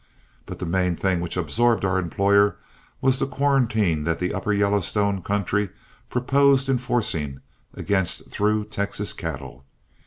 [0.47, 2.55] But the main thing which absorbed our employer
[3.01, 5.69] was the quarantine that the upper Yellowstone country
[6.09, 7.39] proposed enforcing
[7.75, 9.63] against through Texas cattle.